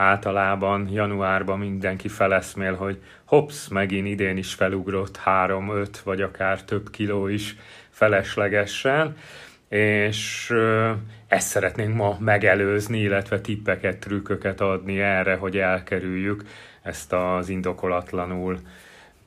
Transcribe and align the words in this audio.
általában 0.00 0.88
januárban 0.90 1.58
mindenki 1.58 2.08
feleszmél, 2.08 2.74
hogy 2.74 3.02
hops, 3.24 3.68
megint 3.68 4.06
idén 4.06 4.36
is 4.36 4.54
felugrott 4.54 5.20
3-5 5.24 5.86
vagy 6.04 6.22
akár 6.22 6.62
több 6.62 6.90
kiló 6.90 7.28
is 7.28 7.56
feleslegesen, 7.90 9.16
és 9.68 10.52
ezt 11.28 11.48
szeretnénk 11.48 11.94
ma 11.94 12.16
megelőzni, 12.20 13.00
illetve 13.00 13.40
tippeket, 13.40 13.98
trükköket 13.98 14.60
adni 14.60 15.00
erre, 15.00 15.34
hogy 15.34 15.58
elkerüljük 15.58 16.44
ezt 16.82 17.12
az 17.12 17.48
indokolatlanul 17.48 18.58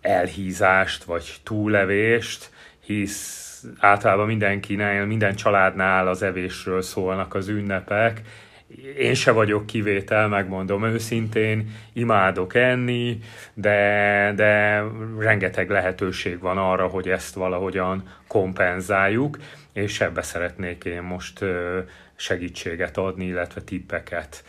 elhízást 0.02 1.04
vagy 1.04 1.36
túlevést, 1.44 2.50
hisz 2.80 3.64
általában 3.80 4.26
mindenkinél, 4.26 5.06
minden 5.06 5.36
családnál 5.36 6.08
az 6.08 6.22
evésről 6.22 6.82
szólnak 6.82 7.34
az 7.36 7.48
ünnepek. 7.48 8.22
Én 8.98 9.14
se 9.14 9.32
vagyok 9.32 9.66
kivétel, 9.66 10.28
megmondom 10.28 10.84
őszintén, 10.84 11.76
imádok 11.94 12.56
enni, 12.56 13.20
de, 13.54 14.32
de 14.36 14.84
rengeteg 15.20 15.70
lehetőség 15.70 16.40
van 16.40 16.58
arra, 16.58 16.88
hogy 16.88 17.10
ezt 17.10 17.36
valahogyan 17.36 18.04
kompenzáljuk, 18.28 19.38
és 19.74 20.02
ebbe 20.02 20.22
szeretnék 20.22 20.84
én 20.84 21.02
most 21.02 21.46
segítséget 22.16 22.98
adni, 22.98 23.26
illetve 23.26 23.62
tippeket. 23.62 24.44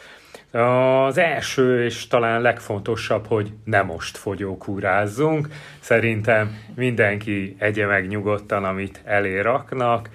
Az 0.51 1.19
első 1.19 1.85
és 1.85 2.07
talán 2.07 2.41
legfontosabb, 2.41 3.27
hogy 3.27 3.53
nem 3.65 3.87
most 3.87 4.17
fogyókúrázzunk. 4.17 5.49
Szerintem 5.81 6.59
mindenki 6.75 7.57
egye 7.59 7.87
meg 7.87 8.09
nyugodtan, 8.09 8.65
amit 8.65 9.01
eléraknak 9.05 10.09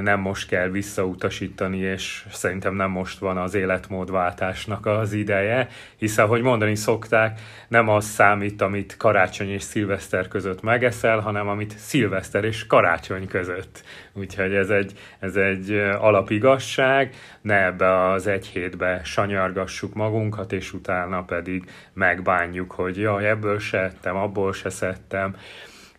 nem 0.00 0.20
most 0.20 0.48
kell 0.48 0.68
visszautasítani, 0.68 1.78
és 1.78 2.24
szerintem 2.30 2.74
nem 2.74 2.90
most 2.90 3.18
van 3.18 3.36
az 3.36 3.54
életmódváltásnak 3.54 4.86
az 4.86 5.12
ideje, 5.12 5.68
hiszen, 5.96 6.26
hogy 6.26 6.42
mondani 6.42 6.74
szokták, 6.74 7.40
nem 7.68 7.88
az 7.88 8.04
számít, 8.04 8.62
amit 8.62 8.96
karácsony 8.96 9.48
és 9.48 9.62
szilveszter 9.62 10.28
között 10.28 10.62
megeszel, 10.62 11.18
hanem 11.18 11.48
amit 11.48 11.78
szilveszter 11.78 12.44
és 12.44 12.66
karácsony 12.66 13.26
között. 13.26 13.84
Úgyhogy 14.12 14.54
ez 14.54 14.70
egy, 14.70 14.92
ez 15.18 15.36
egy 15.36 15.72
alapigasság, 15.98 17.14
ne 17.40 17.64
ebbe 17.64 18.08
az 18.10 18.26
egy 18.26 18.46
hétbe 18.46 19.00
sanyargassuk 19.04 19.94
magunkat, 19.94 20.52
és 20.52 20.72
utána 20.72 21.22
pedig 21.22 21.70
megbánjuk, 21.92 22.72
hogy 22.72 22.96
jaj, 22.96 23.28
ebből 23.28 23.58
se 23.58 23.78
ettem, 23.78 24.16
abból 24.16 24.52
se 24.52 24.70
szedtem 24.70 25.36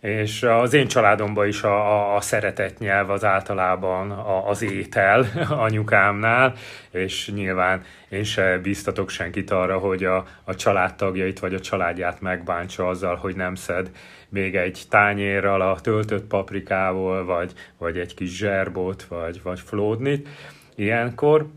és 0.02 0.44
az 0.44 0.74
én 0.74 0.88
családomban 0.88 1.48
is 1.48 1.64
a, 1.64 1.92
a, 1.92 2.16
a 2.16 2.22
szeretett 2.22 2.78
nyelv 2.78 3.10
az 3.10 3.24
általában 3.24 4.12
a, 4.12 4.50
az 4.50 4.62
étel 4.62 5.26
anyukámnál, 5.50 6.54
és 6.92 7.32
nyilván 7.34 7.84
én 8.10 8.24
se 8.24 8.58
biztatok 8.58 9.10
senkit 9.10 9.52
arra, 9.52 9.78
hogy 9.78 10.04
a, 10.04 10.26
a 10.44 10.56
családtagjait 10.56 11.40
vagy 11.40 11.54
a 11.54 11.60
családját 11.60 12.22
megbántsa 12.22 12.88
azzal, 12.88 13.16
hogy 13.16 13.36
nem 13.36 13.56
szed 13.56 13.92
még 14.30 14.56
egy 14.56 14.82
tányérral 14.90 15.62
a 15.62 15.80
töltött 15.80 16.26
paprikával, 16.26 17.26
vagy, 17.26 17.54
vagy 17.78 17.98
egy 17.98 18.14
kis 18.14 18.38
zserbót, 18.38 19.04
vagy, 19.04 19.42
vagy 19.44 19.60
flódnit 19.60 20.28
ilyenkor. 20.76 21.48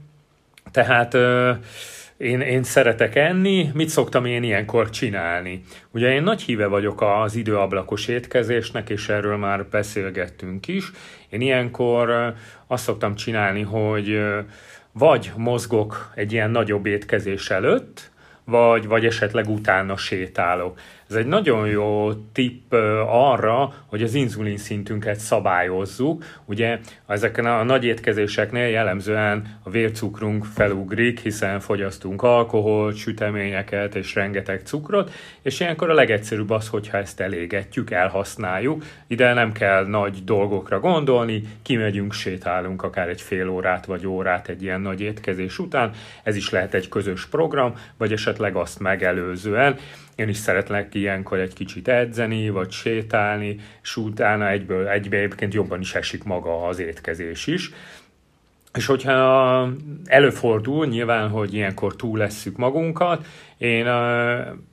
Tehát 0.70 1.17
én, 2.16 2.40
én 2.40 2.62
szeretek 2.62 3.14
enni, 3.14 3.70
mit 3.74 3.88
szoktam 3.88 4.24
én 4.24 4.42
ilyenkor 4.42 4.90
csinálni? 4.90 5.62
Ugye 5.90 6.12
én 6.12 6.22
nagy 6.22 6.42
híve 6.42 6.66
vagyok 6.66 7.02
az 7.02 7.34
időablakos 7.34 8.08
étkezésnek, 8.08 8.90
és 8.90 9.08
erről 9.08 9.36
már 9.36 9.66
beszélgettünk 9.66 10.68
is. 10.68 10.90
Én 11.28 11.40
ilyenkor 11.40 12.34
azt 12.66 12.84
szoktam 12.84 13.14
csinálni, 13.14 13.62
hogy 13.62 14.20
vagy 14.92 15.32
mozgok 15.36 16.12
egy 16.14 16.32
ilyen 16.32 16.50
nagyobb 16.50 16.86
étkezés 16.86 17.50
előtt, 17.50 18.10
vagy, 18.44 18.86
vagy 18.86 19.06
esetleg 19.06 19.48
utána 19.48 19.96
sétálok. 19.96 20.78
Ez 21.14 21.20
egy 21.20 21.26
nagyon 21.26 21.66
jó 21.68 22.12
tipp 22.32 22.72
arra, 23.06 23.72
hogy 23.86 24.02
az 24.02 24.14
inzulin 24.14 24.56
szintünket 24.56 25.18
szabályozzuk. 25.18 26.25
Ugye 26.44 26.78
ezeken 27.06 27.47
a 27.47 27.62
nagy 27.62 27.84
étkezéseknél 27.84 28.66
jellemzően 28.66 29.58
a 29.62 29.70
vércukrunk 29.70 30.44
felugrik, 30.44 31.20
hiszen 31.20 31.60
fogyasztunk 31.60 32.22
alkoholt, 32.22 32.97
süteményeket 32.97 33.94
és 33.94 34.14
rengeteg 34.14 34.60
cukrot, 34.64 35.12
és 35.42 35.60
ilyenkor 35.60 35.91
a 35.91 35.94
legegyszerűbb 35.94 36.50
az, 36.50 36.69
hogyha 36.69 36.98
ezt 36.98 37.20
elégetjük, 37.20 37.91
elhasználjuk. 37.91 38.84
Ide 39.06 39.32
nem 39.32 39.53
kell 39.53 39.86
nagy 39.86 40.24
dolgokra 40.24 40.80
gondolni, 40.80 41.42
kimegyünk, 41.62 42.12
sétálunk 42.12 42.82
akár 42.82 43.08
egy 43.08 43.20
fél 43.20 43.48
órát 43.48 43.86
vagy 43.86 44.06
órát 44.06 44.48
egy 44.48 44.62
ilyen 44.62 44.80
nagy 44.80 45.00
étkezés 45.00 45.58
után. 45.58 45.91
Ez 46.22 46.36
is 46.36 46.50
lehet 46.50 46.74
egy 46.74 46.88
közös 46.88 47.26
program, 47.26 47.74
vagy 47.97 48.12
esetleg 48.12 48.56
azt 48.56 48.80
megelőzően. 48.80 49.76
Én 50.14 50.28
is 50.28 50.36
szeretlek 50.36 50.94
ilyenkor 50.94 51.38
egy 51.38 51.54
kicsit 51.54 51.88
edzeni, 51.88 52.50
vagy 52.50 52.70
sétálni, 52.70 53.56
és 53.82 53.97
utána 53.97 54.48
egyből, 54.48 54.88
egyből 54.88 55.19
egyébként 55.19 55.54
jobban 55.54 55.80
is 55.80 55.94
esik 55.94 56.25
maga 56.25 56.66
az 56.66 56.78
étkezés 56.78 57.47
is. 57.47 57.70
És 58.74 58.86
hogyha 58.86 59.69
előfordul 60.04 60.86
nyilván, 60.86 61.28
hogy 61.28 61.54
ilyenkor 61.54 61.97
túl 61.97 62.19
lesszük 62.19 62.56
magunkat, 62.56 63.26
én 63.58 63.86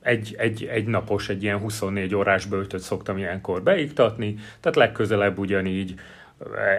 egy, 0.02 0.34
egy, 0.38 0.64
egy 0.64 0.86
napos, 0.86 1.28
egy 1.28 1.42
ilyen 1.42 1.58
24 1.58 2.14
órás 2.14 2.46
böltöt 2.46 2.80
szoktam 2.80 3.18
ilyenkor 3.18 3.62
beiktatni, 3.62 4.34
tehát 4.60 4.76
legközelebb 4.76 5.38
ugyanígy 5.38 5.94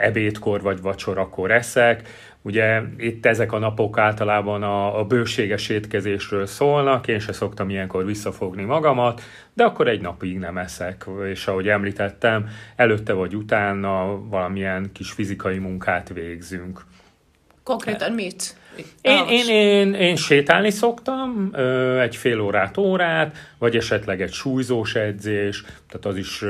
ebédkor 0.01 0.62
vagy 0.62 0.81
vacsorakor 0.81 1.51
eszek. 1.51 2.07
Ugye 2.41 2.81
itt 2.97 3.25
ezek 3.25 3.51
a 3.51 3.59
napok 3.59 3.97
általában 3.97 4.63
a, 4.63 5.00
a 5.00 5.06
bőséges 5.06 5.69
étkezésről 5.69 6.46
szólnak, 6.46 7.07
én 7.07 7.19
se 7.19 7.34
szoktam 7.34 7.69
ilyenkor 7.69 8.06
visszafogni 8.06 8.63
magamat, 8.63 9.22
de 9.53 9.63
akkor 9.63 9.88
egy 9.88 10.02
napig 10.02 10.40
nem 10.40 10.57
eszek, 10.57 11.06
és 11.31 11.47
ahogy 11.47 11.68
említettem, 11.68 12.50
előtte 12.75 13.13
vagy 13.13 13.35
utána 13.35 14.28
valamilyen 14.29 14.90
kis 14.94 15.12
fizikai 15.12 15.57
munkát 15.57 16.09
végzünk. 16.13 16.85
Konkrétan 17.63 18.12
mit? 18.12 18.56
Én, 19.02 19.25
én, 19.29 19.50
én, 19.50 19.94
én 19.94 20.16
sétálni 20.16 20.69
szoktam, 20.69 21.52
egy 22.00 22.16
fél 22.16 22.40
órát, 22.40 22.78
órát, 22.78 23.38
vagy 23.57 23.75
esetleg 23.75 24.22
egy 24.22 24.31
súlyzós 24.31 24.96
edzés, 24.96 25.62
tehát 25.62 26.06
az 26.06 26.18
is 26.18 26.44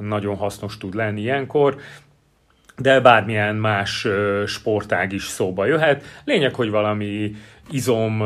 nagyon 0.00 0.36
hasznos 0.36 0.78
tud 0.78 0.94
lenni 0.94 1.20
ilyenkor 1.20 1.76
de 2.78 3.00
bármilyen 3.00 3.56
más 3.56 4.06
sportág 4.46 5.12
is 5.12 5.22
szóba 5.22 5.66
jöhet. 5.66 6.04
Lényeg, 6.24 6.54
hogy 6.54 6.70
valami 6.70 7.34
izom 7.70 8.22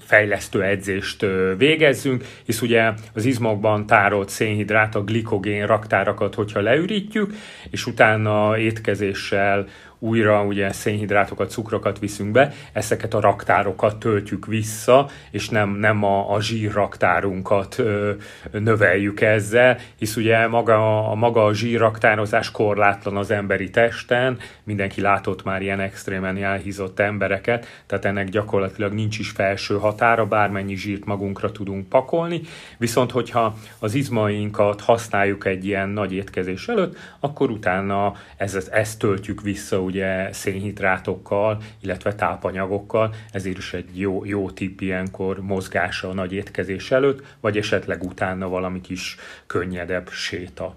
fejlesztő 0.00 0.62
edzést 0.62 1.26
végezzünk, 1.56 2.24
hisz 2.44 2.62
ugye 2.62 2.92
az 3.14 3.24
izmokban 3.24 3.86
tárolt 3.86 4.28
szénhidrát, 4.28 4.94
a 4.94 5.04
glikogén 5.04 5.66
raktárakat, 5.66 6.34
hogyha 6.34 6.60
leürítjük, 6.60 7.32
és 7.70 7.86
utána 7.86 8.58
étkezéssel 8.58 9.66
újra 9.98 10.42
ugye 10.44 10.72
szénhidrátokat, 10.72 11.50
cukrokat 11.50 11.98
viszünk 11.98 12.30
be, 12.30 12.52
ezeket 12.72 13.14
a 13.14 13.20
raktárokat 13.20 13.98
töltjük 13.98 14.46
vissza, 14.46 15.08
és 15.30 15.48
nem, 15.48 15.70
nem 15.70 16.04
a, 16.04 16.34
a 16.34 16.40
zsírraktárunkat 16.40 17.78
ö, 17.78 18.12
növeljük 18.52 19.20
ezzel, 19.20 19.78
hisz 19.96 20.16
ugye 20.16 20.46
maga, 20.46 21.10
a 21.10 21.14
maga 21.14 21.44
a 21.44 21.54
zsírraktározás 21.54 22.50
korlátlan 22.50 23.16
az 23.16 23.30
emberi 23.30 23.70
testen, 23.70 24.38
mindenki 24.64 25.00
látott 25.00 25.44
már 25.44 25.62
ilyen 25.62 25.80
extrémen 25.80 26.36
elhízott 26.42 27.00
embereket, 27.00 27.66
tehát 27.86 28.04
ennek 28.04 28.28
gyakorlatilag 28.28 28.92
nincs 28.92 29.18
is 29.18 29.30
felső 29.30 29.78
határa, 29.78 30.26
bármennyi 30.26 30.76
zsírt 30.76 31.04
magunkra 31.04 31.52
tudunk 31.52 31.88
pakolni, 31.88 32.40
viszont 32.78 33.10
hogyha 33.10 33.56
az 33.78 33.94
izmainkat 33.94 34.80
használjuk 34.80 35.46
egy 35.46 35.66
ilyen 35.66 35.88
nagy 35.88 36.12
étkezés 36.12 36.68
előtt, 36.68 36.96
akkor 37.20 37.50
utána 37.50 38.14
ezt, 38.36 38.68
ezt 38.68 38.98
töltjük 38.98 39.42
vissza 39.42 39.82
ugye 39.88 40.32
szénhidrátokkal, 40.32 41.62
illetve 41.82 42.14
tápanyagokkal, 42.14 43.14
ezért 43.32 43.58
is 43.58 43.72
egy 43.72 43.98
jó, 43.98 44.24
jó 44.24 44.50
tipp 44.50 44.80
ilyenkor 44.80 45.40
mozgása 45.40 46.08
a 46.08 46.14
nagy 46.14 46.32
étkezés 46.32 46.90
előtt, 46.90 47.36
vagy 47.40 47.56
esetleg 47.56 48.02
utána 48.02 48.48
valami 48.48 48.80
kis 48.80 49.16
könnyedebb 49.46 50.08
séta. 50.10 50.74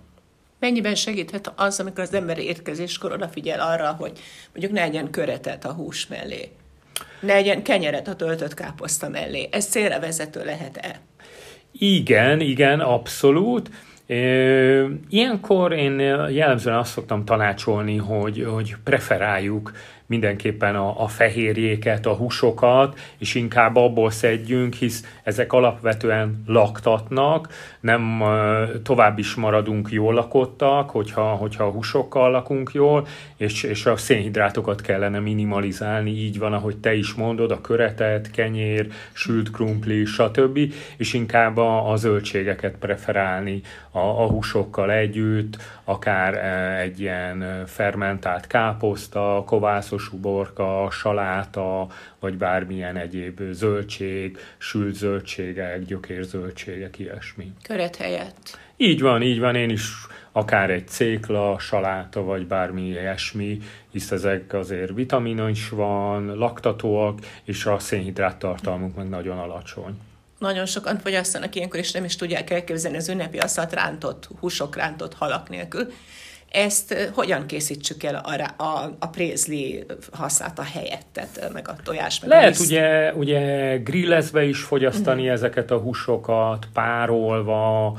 Mennyiben 0.59 0.95
segíthet 0.95 1.53
az, 1.55 1.79
amikor 1.79 2.03
az 2.03 2.13
ember 2.13 2.37
érkezéskor 2.37 3.11
odafigyel 3.11 3.59
arra, 3.59 3.91
hogy 3.91 4.19
mondjuk 4.53 4.73
ne 4.73 4.81
legyen 4.81 5.09
köretet 5.09 5.65
a 5.65 5.73
hús 5.73 6.07
mellé, 6.07 6.49
ne 7.19 7.33
legyen 7.33 7.63
kenyeret 7.63 8.07
a 8.07 8.15
töltött 8.15 8.53
káposzta 8.53 9.09
mellé. 9.09 9.49
Ez 9.51 9.65
célra 9.67 9.99
vezető 9.99 10.43
lehet-e? 10.45 10.99
Igen, 11.71 12.39
igen, 12.39 12.79
abszolút. 12.79 13.69
Ilyenkor 15.09 15.71
én 15.71 15.99
jellemzően 16.29 16.77
azt 16.77 16.91
szoktam 16.91 17.25
tanácsolni, 17.25 17.97
hogy, 17.97 18.45
hogy 18.53 18.75
preferáljuk 18.83 19.71
mindenképpen 20.11 20.75
a, 20.75 21.03
a 21.03 21.07
fehérjéket, 21.07 22.05
a 22.05 22.13
húsokat, 22.13 22.99
és 23.17 23.35
inkább 23.35 23.75
abból 23.75 24.11
szedjünk, 24.11 24.73
hisz 24.73 25.05
ezek 25.23 25.53
alapvetően 25.53 26.43
laktatnak, 26.47 27.47
nem 27.79 28.23
tovább 28.83 29.17
is 29.17 29.35
maradunk 29.35 29.91
jól 29.91 30.13
lakottak, 30.13 30.89
hogyha, 30.89 31.23
hogyha 31.23 31.63
a 31.63 31.71
húsokkal 31.71 32.31
lakunk 32.31 32.71
jól, 32.73 33.07
és, 33.37 33.63
és 33.63 33.85
a 33.85 33.97
szénhidrátokat 33.97 34.81
kellene 34.81 35.19
minimalizálni, 35.19 36.11
így 36.11 36.39
van, 36.39 36.53
ahogy 36.53 36.77
te 36.77 36.93
is 36.93 37.13
mondod, 37.13 37.51
a 37.51 37.61
köretet, 37.61 38.31
kenyér, 38.31 38.87
sült 39.11 39.51
krumpli, 39.51 40.05
stb., 40.05 40.59
és 40.97 41.13
inkább 41.13 41.57
a, 41.57 41.91
a 41.91 41.95
zöldségeket 41.95 42.75
preferálni 42.79 43.61
a, 43.91 43.99
a 43.99 44.27
húsokkal 44.27 44.91
együtt, 44.91 45.57
akár 45.83 46.33
egy 46.79 46.99
ilyen 46.99 47.63
fermentált 47.65 48.47
káposzta, 48.47 49.43
kovászos 49.45 50.00
uborka, 50.09 50.87
saláta, 50.91 51.87
vagy 52.19 52.37
bármilyen 52.37 52.97
egyéb 52.97 53.41
zöldség, 53.51 54.37
sült 54.57 54.95
zöldségek, 54.95 55.85
gyökérzöldségek, 55.85 56.99
ilyesmi. 56.99 57.51
Köret 57.63 57.95
helyett. 57.95 58.59
Így 58.77 59.01
van, 59.01 59.21
így 59.21 59.39
van, 59.39 59.55
én 59.55 59.69
is 59.69 59.91
akár 60.31 60.69
egy 60.69 60.87
cékla, 60.87 61.59
saláta, 61.59 62.23
vagy 62.23 62.47
bármi 62.47 62.87
ilyesmi, 62.87 63.57
hisz 63.91 64.11
ezek 64.11 64.53
azért 64.53 64.93
vitamina 64.93 65.49
is 65.49 65.69
van, 65.69 66.25
laktatóak, 66.25 67.19
és 67.43 67.65
a 67.65 67.79
szénhidrát 67.79 68.37
tartalmuk 68.37 68.95
meg 68.95 69.09
nagyon 69.09 69.37
alacsony. 69.37 69.99
Nagyon 70.37 70.65
sokan 70.65 70.97
fogyasztanak 70.97 71.55
ilyenkor, 71.55 71.79
és 71.79 71.91
nem 71.91 72.03
is 72.03 72.15
tudják 72.15 72.49
elképzelni 72.49 72.97
az 72.97 73.09
ünnepi 73.09 73.37
asztalt 73.37 73.73
rántott, 73.73 74.29
húsok 74.39 74.75
rántott 74.75 75.13
halak 75.13 75.49
nélkül. 75.49 75.91
Ezt 76.51 77.11
hogyan 77.13 77.45
készítsük 77.45 78.03
el 78.03 78.15
a, 78.15 78.63
a, 78.63 78.95
a 78.99 79.07
prézli 79.07 79.85
használata 80.11 80.63
helyett, 80.63 81.05
tehát 81.11 81.49
meg 81.53 81.67
a 81.67 81.75
tojás, 81.83 82.19
meg 82.19 82.29
Lehet 82.29 82.57
a 82.57 82.63
ugye, 82.63 83.13
ugye 83.13 83.77
grillezve 83.77 84.43
is 84.43 84.61
fogyasztani 84.61 85.27
mm. 85.27 85.31
ezeket 85.31 85.71
a 85.71 85.77
húsokat, 85.77 86.67
párolva, 86.73 87.97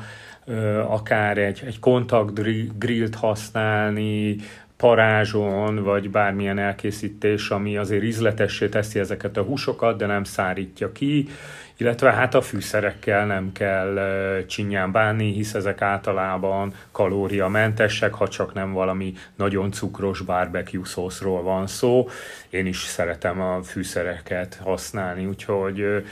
akár 0.89 1.39
egy, 1.39 1.63
egy 1.67 1.79
kontakt 1.79 2.41
grillt 2.79 3.15
használni, 3.15 4.37
parázson, 4.83 5.83
vagy 5.83 6.11
bármilyen 6.11 6.59
elkészítés, 6.59 7.51
ami 7.51 7.77
azért 7.77 8.03
ízletessé 8.03 8.69
teszi 8.69 8.99
ezeket 8.99 9.37
a 9.37 9.43
húsokat, 9.43 9.97
de 9.97 10.07
nem 10.07 10.25
szárítja 10.25 10.93
ki, 10.93 11.29
illetve 11.77 12.13
hát 12.13 12.35
a 12.35 12.41
fűszerekkel 12.41 13.27
nem 13.27 13.53
kell 13.53 13.99
csinyán 14.47 14.93
bánni, 14.93 15.33
hisz 15.33 15.55
ezek 15.55 15.83
általában 15.83 16.75
kalóriamentesek, 16.93 18.15
ha 18.15 18.29
csak 18.29 18.55
nem 18.55 18.73
valami 18.73 19.15
nagyon 19.37 19.73
cukros 19.73 20.21
barbecue 20.21 20.85
szószról 20.85 21.43
van 21.43 21.67
szó. 21.67 22.09
Én 22.51 22.67
is 22.67 22.79
szeretem 22.79 23.41
a 23.41 23.63
fűszereket 23.63 24.61
használni, 24.63 25.27
úgyhogy 25.27 26.05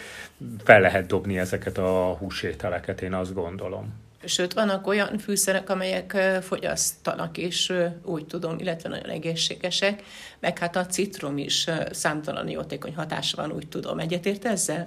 fel 0.65 0.81
lehet 0.81 1.07
dobni 1.07 1.39
ezeket 1.39 1.79
a 1.79 2.17
húsételeket, 2.19 3.03
én 3.03 3.15
azt 3.15 3.35
gondolom. 3.35 4.10
Sőt, 4.25 4.53
vannak 4.53 4.87
olyan 4.87 5.19
fűszerek, 5.19 5.71
amelyek 5.71 6.17
fogyasztanak 6.43 7.39
is, 7.39 7.73
úgy 8.05 8.27
tudom, 8.27 8.59
illetve 8.59 8.89
nagyon 8.89 9.11
egészségesek, 9.11 10.03
meg 10.41 10.59
hát 10.59 10.77
a 10.77 10.87
citrom 10.87 11.39
is 11.39 11.67
számtalan 11.91 12.49
jótékony 12.49 12.95
hatása 12.95 13.37
van, 13.37 13.53
úgy 13.53 13.69
tudom. 13.69 13.99
Egyetért 13.99 14.45
ezzel? 14.45 14.87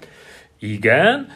Igen, 0.60 1.28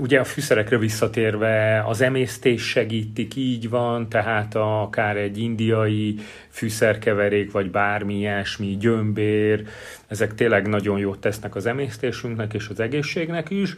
ugye 0.00 0.20
a 0.20 0.24
fűszerekre 0.24 0.78
visszatérve 0.78 1.82
az 1.86 2.00
emésztés 2.00 2.62
segítik, 2.62 3.36
így 3.36 3.68
van, 3.68 4.08
tehát 4.08 4.54
a, 4.54 4.82
akár 4.82 5.16
egy 5.16 5.38
indiai 5.38 6.18
fűszerkeverék, 6.50 7.52
vagy 7.52 7.70
bármi 7.70 8.14
ilyesmi, 8.14 8.76
gyömbér, 8.76 9.66
ezek 10.08 10.34
tényleg 10.34 10.68
nagyon 10.68 10.98
jót 10.98 11.18
tesznek 11.18 11.54
az 11.54 11.66
emésztésünknek 11.66 12.54
és 12.54 12.68
az 12.68 12.80
egészségnek 12.80 13.50
is. 13.50 13.74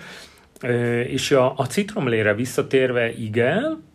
És 1.07 1.31
a, 1.31 1.53
a 1.57 1.67
citromlére 1.67 2.35
visszatérve, 2.35 3.13
igen, 3.13 3.87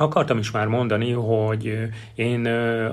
Akartam 0.00 0.38
is 0.38 0.50
már 0.50 0.66
mondani, 0.66 1.12
hogy 1.12 1.78
én 2.14 2.46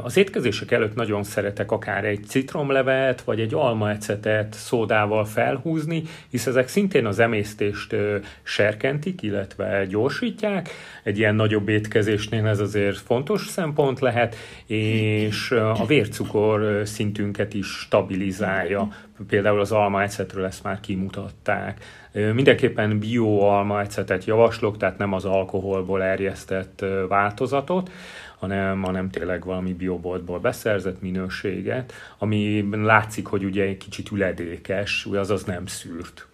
az 0.03 0.17
étkezések 0.17 0.71
előtt 0.71 0.95
nagyon 0.95 1.23
szeretek 1.23 1.71
akár 1.71 2.05
egy 2.05 2.23
citromlevet, 2.25 3.21
vagy 3.21 3.39
egy 3.39 3.53
almaecetet 3.53 4.53
szódával 4.53 5.25
felhúzni, 5.25 6.03
hisz 6.29 6.45
ezek 6.45 6.67
szintén 6.67 7.05
az 7.05 7.19
emésztést 7.19 7.95
serkentik, 8.43 9.21
illetve 9.21 9.85
gyorsítják. 9.85 10.69
Egy 11.03 11.17
ilyen 11.17 11.35
nagyobb 11.35 11.69
étkezésnél 11.69 12.47
ez 12.47 12.59
azért 12.59 12.97
fontos 12.97 13.45
szempont 13.47 13.99
lehet, 13.99 14.35
és 14.65 15.51
a 15.51 15.85
vércukor 15.85 16.81
szintünket 16.87 17.53
is 17.53 17.67
stabilizálja. 17.67 18.87
Például 19.27 19.59
az 19.59 19.71
almaecetről 19.71 20.45
ezt 20.45 20.63
már 20.63 20.79
kimutatták. 20.79 21.83
Mindenképpen 22.11 22.99
bio 22.99 23.79
ecetet 23.79 24.25
javaslok, 24.25 24.77
tehát 24.77 24.97
nem 24.97 25.13
az 25.13 25.25
alkoholból 25.25 26.03
erjesztett 26.03 26.85
változatot, 27.07 27.91
hanem, 28.39 28.81
hanem 28.83 29.09
tényleg 29.09 29.45
valami 29.45 29.73
bioboltból 29.73 30.39
beszerzett 30.39 31.01
minőséget, 31.01 31.93
ami 32.17 32.69
látszik, 32.71 33.25
hogy 33.25 33.43
ugye 33.43 33.63
egy 33.63 33.77
kicsit 33.77 34.11
üledékes, 34.11 35.07
azaz 35.11 35.43
nem 35.43 35.65
szűrt. 35.65 36.27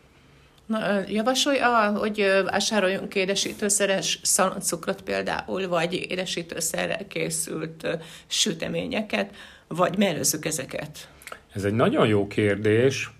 Na, 0.66 0.80
javasolja, 1.08 1.92
hogy 1.98 2.42
vásároljunk 2.46 3.16
édesítőszeres 3.16 4.20
szaloncukrot 4.24 5.02
például, 5.02 5.68
vagy 5.68 5.94
édesítőszerrel 5.94 7.08
készült 7.08 7.88
süteményeket, 8.28 9.36
vagy 9.68 9.98
mellőzzük 9.98 10.46
ezeket? 10.46 11.08
Ez 11.54 11.64
egy 11.64 11.74
nagyon 11.74 12.08
jó 12.08 12.28
kérdés 12.28 13.12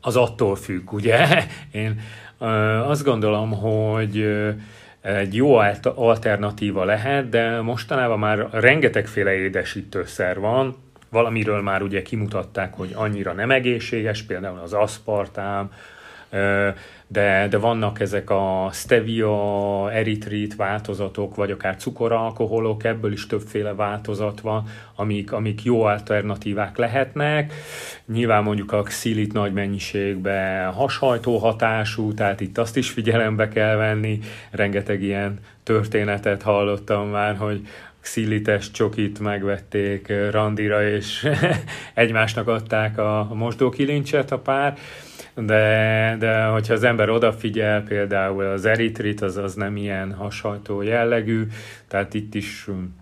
az 0.00 0.16
attól 0.16 0.56
függ, 0.56 0.92
ugye? 0.92 1.44
Én 1.70 2.00
azt 2.84 3.04
gondolom, 3.04 3.50
hogy 3.50 4.28
egy 5.00 5.34
jó 5.34 5.54
alternatíva 5.94 6.84
lehet, 6.84 7.28
de 7.28 7.60
mostanában 7.60 8.18
már 8.18 8.48
rengetegféle 8.50 9.32
édesítőszer 9.32 10.38
van, 10.38 10.76
valamiről 11.10 11.62
már 11.62 11.82
ugye 11.82 12.02
kimutatták, 12.02 12.74
hogy 12.74 12.90
annyira 12.94 13.32
nem 13.32 13.50
egészséges, 13.50 14.22
például 14.22 14.58
az 14.58 14.72
aszpartám, 14.72 15.72
de, 17.06 17.46
de 17.50 17.58
vannak 17.58 18.00
ezek 18.00 18.30
a 18.30 18.70
stevia, 18.72 19.92
eritrit 19.92 20.56
változatok, 20.56 21.34
vagy 21.34 21.50
akár 21.50 21.76
cukoralkoholok, 21.76 22.84
ebből 22.84 23.12
is 23.12 23.26
többféle 23.26 23.74
változat 23.74 24.40
van, 24.40 24.64
amik, 24.94 25.32
amik 25.32 25.62
jó 25.62 25.82
alternatívák 25.82 26.76
lehetnek. 26.76 27.52
Nyilván 28.06 28.42
mondjuk 28.42 28.72
a 28.72 28.82
xilit 28.82 29.32
nagy 29.32 29.52
mennyiségben 29.52 30.72
hashajtó 30.72 31.38
hatású, 31.38 32.14
tehát 32.14 32.40
itt 32.40 32.58
azt 32.58 32.76
is 32.76 32.90
figyelembe 32.90 33.48
kell 33.48 33.76
venni. 33.76 34.18
Rengeteg 34.50 35.02
ilyen 35.02 35.38
történetet 35.62 36.42
hallottam 36.42 37.08
már, 37.08 37.36
hogy 37.36 37.60
xilites 38.00 38.70
csokit 38.70 39.18
megvették 39.18 40.12
randira, 40.30 40.88
és 40.88 41.28
egymásnak 41.94 42.48
adták 42.48 42.98
a 42.98 43.30
mosdókilincset 43.34 44.32
a 44.32 44.38
pár 44.38 44.78
de, 45.34 46.16
de 46.18 46.44
hogyha 46.44 46.74
az 46.74 46.84
ember 46.84 47.08
odafigyel, 47.08 47.82
például 47.82 48.44
az 48.44 48.64
eritrit, 48.64 49.20
az, 49.20 49.36
az 49.36 49.54
nem 49.54 49.76
ilyen 49.76 50.12
hasonló 50.12 50.82
jellegű, 50.82 51.46
tehát 51.88 52.14
itt 52.14 52.34
is 52.34 52.68
um, 52.68 52.98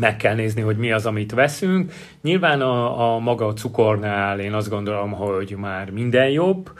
meg 0.00 0.16
kell 0.16 0.34
nézni, 0.34 0.60
hogy 0.60 0.76
mi 0.76 0.92
az, 0.92 1.06
amit 1.06 1.32
veszünk. 1.32 1.92
Nyilván 2.22 2.60
a, 2.60 3.14
a 3.14 3.18
maga 3.18 3.46
a 3.46 3.52
cukornál 3.52 4.40
én 4.40 4.52
azt 4.52 4.68
gondolom, 4.68 5.12
hogy 5.12 5.54
már 5.58 5.90
minden 5.90 6.28
jobb, 6.28 6.70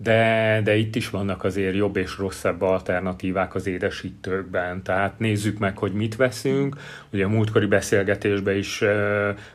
de, 0.00 0.60
de 0.64 0.76
itt 0.76 0.96
is 0.96 1.10
vannak 1.10 1.44
azért 1.44 1.74
jobb 1.74 1.96
és 1.96 2.18
rosszabb 2.18 2.62
alternatívák 2.62 3.54
az 3.54 3.66
édesítőkben. 3.66 4.82
Tehát 4.82 5.18
nézzük 5.18 5.58
meg, 5.58 5.78
hogy 5.78 5.92
mit 5.92 6.16
veszünk. 6.16 6.76
Ugye 7.12 7.24
a 7.24 7.28
múltkori 7.28 7.66
beszélgetésben 7.66 8.56
is 8.56 8.84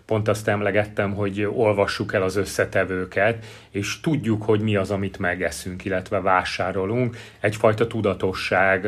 pont 0.05 0.27
azt 0.27 0.47
emlegettem, 0.47 1.13
hogy 1.13 1.43
olvassuk 1.43 2.13
el 2.13 2.23
az 2.23 2.35
összetevőket, 2.35 3.45
és 3.69 3.99
tudjuk, 3.99 4.43
hogy 4.43 4.61
mi 4.61 4.75
az, 4.75 4.91
amit 4.91 5.17
megeszünk, 5.17 5.85
illetve 5.85 6.19
vásárolunk. 6.21 7.17
Egyfajta 7.39 7.87
tudatosság 7.87 8.87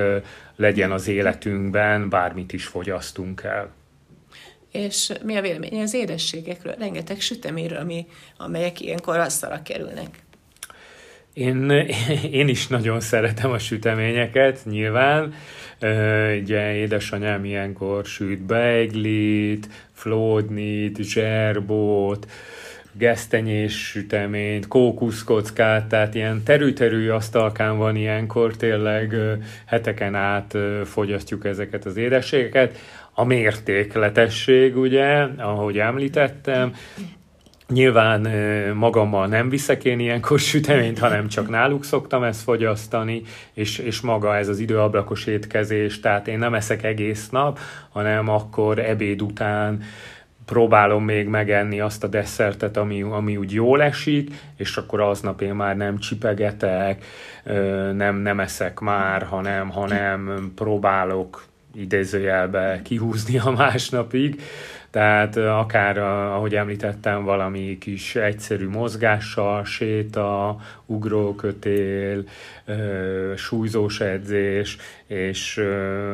legyen 0.56 0.92
az 0.92 1.08
életünkben, 1.08 2.10
bármit 2.10 2.54
is 2.54 2.66
fogyasztunk 2.66 3.44
el. 3.44 3.74
És 4.72 5.12
mi 5.24 5.36
a 5.36 5.42
véleménye 5.42 5.82
az 5.82 5.94
édességekről? 5.94 6.76
Rengeteg 6.80 7.20
süteméről, 7.20 7.78
ami, 7.78 8.08
amelyek 8.38 8.82
ilyenkor 8.82 9.18
asztalra 9.18 9.62
kerülnek. 9.62 10.25
Én, 11.36 11.70
én 12.32 12.48
is 12.48 12.68
nagyon 12.68 13.00
szeretem 13.00 13.52
a 13.52 13.58
süteményeket, 13.58 14.60
nyilván. 14.66 15.34
Ugye 16.42 16.76
édesanyám 16.76 17.46
ilyenkor 17.46 18.06
süt 18.06 18.42
beiglit, 18.42 19.68
flódnit, 19.92 20.98
zserbót, 21.04 22.28
gesztenyés 22.92 23.88
süteményt, 23.88 24.68
kókuszkockát, 24.68 25.88
tehát 25.88 26.16
ilyen 26.16 26.44
terű-terű 26.44 27.10
asztalkán 27.10 27.78
van 27.78 27.96
ilyenkor, 27.96 28.56
tényleg 28.56 29.16
heteken 29.66 30.16
át 30.16 30.58
fogyasztjuk 30.86 31.46
ezeket 31.46 31.86
az 31.86 31.98
édességeket. 31.98 32.78
A 33.14 33.24
mértékletesség, 33.24 34.78
ugye, 34.78 35.28
ahogy 35.38 35.78
említettem, 35.78 36.74
Nyilván 37.68 38.22
magammal 38.76 39.28
nem 39.28 39.50
viszek 39.50 39.86
én 39.86 40.00
ilyenkor 40.00 40.40
süteményt, 40.40 41.00
hanem 41.00 41.28
csak 41.28 41.50
náluk 41.50 41.84
szoktam 41.84 42.24
ezt 42.24 42.42
fogyasztani, 42.42 43.22
és, 43.54 43.78
és 43.78 44.02
maga 44.02 44.36
ez 44.36 44.48
az 44.48 44.60
időablakos 44.60 45.26
étkezés, 45.26 46.00
tehát 46.00 46.28
én 46.28 46.40
nem 46.40 46.54
eszek 46.54 46.84
egész 46.84 47.30
nap, 47.30 47.60
hanem 47.90 48.30
akkor 48.30 48.80
ebéd 48.80 49.22
után 49.22 49.84
próbálom 50.46 51.04
még 51.04 51.28
megenni 51.28 51.80
azt 51.80 52.04
a 52.04 52.08
desszertet, 52.08 52.78
ami, 52.78 53.02
ami 53.02 53.38
úgy 53.38 53.54
jól 53.54 53.82
esik, 53.82 54.34
és 54.58 54.78
akkor 54.78 55.02
aznap 55.02 55.42
én 55.42 55.54
már 55.54 55.78
nem 55.78 55.98
csipegetek, 55.98 57.06
nem, 57.94 58.16
nem 58.16 58.40
eszek 58.40 58.80
már, 58.80 59.24
hanem, 59.24 59.70
hanem 59.70 60.52
próbálok 60.56 61.46
idézőjelbe 61.76 62.82
kihúzni 62.84 63.38
a 63.38 63.52
másnapig, 63.52 64.42
tehát 64.96 65.36
akár, 65.36 65.98
ahogy 65.98 66.56
említettem, 66.56 67.24
valami 67.24 67.78
kis 67.78 68.16
egyszerű 68.16 68.70
mozgással, 68.70 69.66
séta, 69.66 70.58
ugrókötél, 70.86 72.24
súlyzós 73.36 74.00
edzés, 74.00 74.78
és 75.08 75.64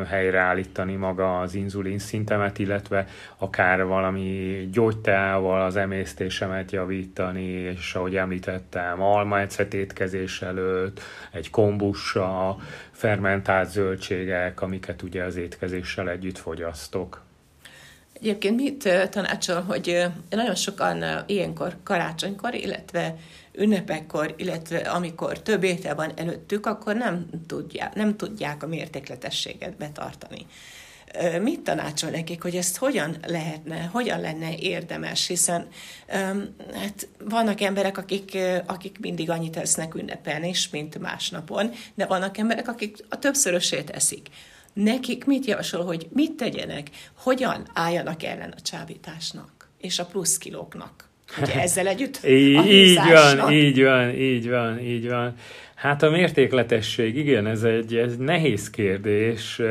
helyreállítani 0.08 0.96
maga 0.96 1.40
az 1.40 1.56
inzulin 1.56 2.00
szintemet, 2.00 2.60
illetve 2.60 3.08
akár 3.38 3.86
valami 3.86 4.68
gyógyteával 4.72 5.62
az 5.62 5.76
emésztésemet 5.76 6.72
javítani, 6.72 7.50
és 7.52 7.96
ahogy 7.96 8.16
említettem, 8.16 9.02
almaecet 9.02 9.74
étkezés 9.74 10.42
előtt, 10.42 11.02
egy 11.32 11.50
kombussa, 11.50 12.58
fermentált 12.92 13.70
zöldségek, 13.70 14.62
amiket 14.62 15.02
ugye 15.02 15.24
az 15.24 15.36
étkezéssel 15.36 16.10
együtt 16.10 16.38
fogyasztok. 16.38 17.30
Egyébként 18.22 18.56
mit 18.56 18.90
tanácsol, 19.10 19.62
hogy 19.62 20.06
nagyon 20.30 20.56
sokan 20.56 21.24
ilyenkor 21.26 21.78
karácsonykor, 21.84 22.56
illetve 22.56 23.16
ünnepekkor, 23.54 24.34
illetve 24.38 24.78
amikor 24.78 25.42
több 25.42 25.64
étel 25.64 25.96
van 25.96 26.12
előttük, 26.16 26.66
akkor 26.66 26.96
nem 26.96 27.26
tudják, 27.48 27.96
nem 27.96 28.18
tudják 28.18 28.64
a 28.64 28.68
mértékletességet 28.68 29.78
betartani. 29.78 30.46
Mit 31.42 31.60
tanácsol 31.60 32.10
nekik, 32.10 32.42
hogy 32.42 32.56
ezt 32.56 32.78
hogyan 32.78 33.18
lehetne, 33.28 33.90
hogyan 33.92 34.20
lenne 34.20 34.56
érdemes, 34.58 35.28
hiszen 35.28 35.68
hát 36.74 37.08
vannak 37.20 37.62
emberek, 37.62 37.98
akik, 37.98 38.38
akik 38.66 38.98
mindig 39.00 39.30
annyit 39.30 39.58
esznek 39.58 39.96
ünnepen 39.96 40.44
is, 40.44 40.70
mint 40.70 41.00
másnapon, 41.00 41.72
de 41.96 42.06
vannak 42.06 42.38
emberek, 42.38 42.68
akik 42.68 42.98
a 43.10 43.20
többszörösét 43.20 43.90
eszik 43.90 44.30
nekik 44.74 45.26
mit 45.26 45.46
javasol, 45.46 45.84
hogy 45.84 46.08
mit 46.14 46.32
tegyenek, 46.32 46.88
hogyan 47.18 47.68
álljanak 47.74 48.24
ellen 48.24 48.54
a 48.58 48.62
csábításnak 48.62 49.68
és 49.78 50.00
a 50.00 50.06
plusz 50.06 50.38
kilóknak? 50.38 51.10
Ugye 51.42 51.62
ezzel 51.62 51.88
együtt 51.88 52.20
Így 52.26 52.96
van, 52.96 53.52
így 53.52 53.84
van, 53.84 54.10
így 54.14 54.50
van, 54.50 54.80
így 54.80 55.10
van. 55.10 55.36
Hát 55.76 56.04
a 56.04 56.10
mértékletesség, 56.10 57.18
igen, 57.18 57.48
ez 57.48 57.64
egy, 57.64 57.96
ez 57.96 58.18
nehéz 58.18 58.70
kérdés, 58.70 59.62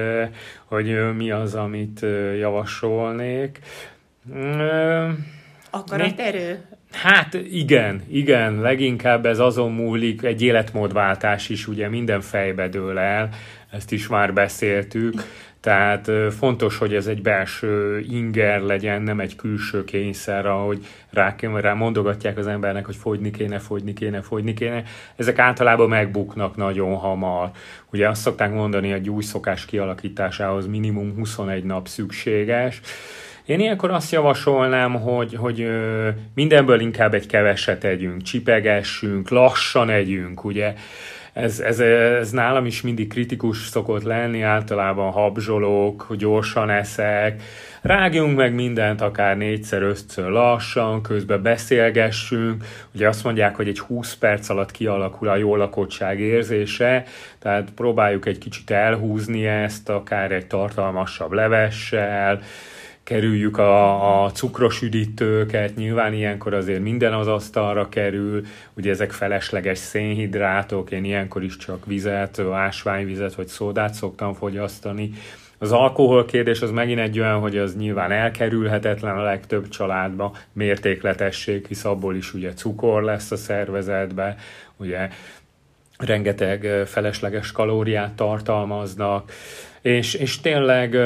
hogy 0.65 1.15
mi 1.17 1.31
az, 1.31 1.55
amit 1.55 2.01
javasolnék. 2.39 3.59
Akarat 5.71 6.21
erő? 6.21 6.65
Hát 6.93 7.35
igen, 7.35 8.03
igen, 8.09 8.61
leginkább 8.61 9.27
ez 9.27 9.39
azon 9.39 9.73
múlik, 9.73 10.23
egy 10.23 10.43
életmódváltás 10.43 11.49
is 11.49 11.69
ugye 11.69 11.89
minden 11.89 12.21
fejbe 12.21 12.69
dől 12.69 12.99
el, 12.99 13.29
ezt 13.71 13.93
is 13.93 14.07
már 14.07 14.33
beszéltük, 14.33 15.23
tehát 15.61 16.11
fontos, 16.39 16.79
hogy 16.79 16.95
ez 16.95 17.07
egy 17.07 17.23
belső 17.23 17.99
inger 17.99 18.61
legyen, 18.61 19.03
nem 19.03 19.21
egy 19.21 19.37
külső 19.37 19.85
kényszer, 19.85 20.47
ahogy 20.47 20.87
rá, 21.11 21.35
rá 21.55 21.75
mondogatják 21.75 22.39
az 22.39 22.47
embernek, 22.47 22.87
hogy 22.87 22.97
fogyni 22.97 23.31
kéne, 23.31 23.59
fogyni 23.59 23.93
kéne, 23.93 24.21
fogyni 24.23 24.55
kéne. 24.55 24.83
Ezek 25.17 25.39
általában 25.39 25.89
megbuknak 25.89 26.57
nagyon 26.57 26.97
hamar. 26.97 27.51
Ugye 27.93 28.09
azt 28.09 28.21
szokták 28.21 28.53
mondani, 28.53 28.91
hogy 28.91 29.11
új 29.11 29.23
szokás 29.23 29.65
kialakításához 29.65 30.67
minimum 30.67 31.15
21 31.15 31.65
nap 31.65 31.89
szükséges, 31.89 32.81
én 33.51 33.61
ilyenkor 33.61 33.91
azt 33.91 34.13
javasolnám, 34.13 34.95
hogy, 34.95 35.35
hogy 35.35 35.69
mindenből 36.35 36.81
inkább 36.81 37.15
egy 37.15 37.27
keveset 37.27 37.85
együnk, 37.85 38.23
csipegessünk, 38.23 39.29
lassan 39.29 39.91
együnk, 39.91 40.45
ugye? 40.45 40.75
Ez, 41.33 41.61
ez, 41.61 41.81
ez 41.81 42.31
nálam 42.31 42.67
is 42.67 42.83
mindig 42.83 43.09
kritikus 43.09 43.59
szokott 43.59 44.03
lenni, 44.03 44.43
általában 44.43 45.11
habzsolók, 45.11 46.07
gyorsan 46.19 46.71
eszek, 46.71 47.43
rágjunk 47.83 48.37
meg 48.37 48.55
mindent 48.55 49.01
akár 49.01 49.37
négyszer, 49.37 49.83
ötször 49.83 50.31
lassan, 50.31 51.03
közben 51.03 51.43
beszélgessünk, 51.43 52.65
ugye 52.95 53.09
azt 53.09 53.25
mondják, 53.25 53.57
hogy 53.57 53.69
egy 53.69 53.79
20 53.79 54.15
perc 54.15 54.49
alatt 54.49 54.71
kialakul 54.71 55.29
a 55.29 55.37
jó 55.37 55.57
lakottság 55.57 56.21
érzése, 56.21 57.05
tehát 57.39 57.69
próbáljuk 57.75 58.27
egy 58.27 58.39
kicsit 58.39 58.71
elhúzni 58.71 59.47
ezt, 59.47 59.89
akár 59.89 60.33
egy 60.33 60.47
tartalmasabb 60.47 61.33
levessel, 61.33 62.41
kerüljük 63.11 63.59
a, 63.59 64.25
a 64.25 64.31
cukros 64.31 64.83
üdítőket, 64.83 65.77
nyilván 65.77 66.13
ilyenkor 66.13 66.55
azért 66.55 66.83
minden 66.83 67.13
az 67.13 67.27
asztalra 67.27 67.89
kerül, 67.89 68.45
ugye 68.77 68.91
ezek 68.91 69.13
felesleges 69.13 69.79
szénhidrátok, 69.79 70.91
én 70.91 71.05
ilyenkor 71.05 71.43
is 71.43 71.57
csak 71.57 71.87
vizet, 71.87 72.39
ásványvizet 72.53 73.35
vagy 73.35 73.47
szódát 73.47 73.95
szoktam 73.95 74.35
fogyasztani. 74.35 75.11
Az 75.59 75.73
alkohol 75.73 76.25
kérdés 76.25 76.61
az 76.61 76.71
megint 76.71 76.99
egy 76.99 77.21
olyan, 77.21 77.41
hogy 77.41 77.59
az 77.59 77.77
nyilván 77.77 78.13
elkerülhetetlen 78.13 79.17
a 79.17 79.23
legtöbb 79.23 79.69
családba, 79.69 80.37
mértékletesség, 80.53 81.67
hisz 81.67 81.85
abból 81.85 82.17
is 82.17 82.35
ugye 82.35 82.53
cukor 82.53 83.03
lesz 83.03 83.31
a 83.31 83.37
szervezetbe, 83.37 84.37
ugye 84.77 85.09
rengeteg 86.01 86.83
felesleges 86.87 87.53
kalóriát 87.53 88.13
tartalmaznak, 88.13 89.33
és, 89.83 90.15
és 90.15 90.41
tényleg 90.41 90.97